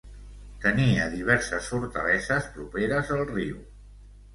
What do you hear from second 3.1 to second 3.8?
al riu.